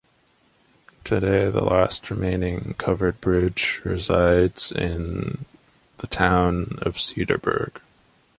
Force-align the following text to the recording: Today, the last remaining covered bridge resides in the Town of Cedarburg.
Today, 1.03 1.51
the 1.51 1.61
last 1.63 2.09
remaining 2.09 2.73
covered 2.79 3.21
bridge 3.21 3.81
resides 3.85 4.71
in 4.71 5.45
the 5.99 6.07
Town 6.07 6.79
of 6.81 6.95
Cedarburg. 6.95 7.79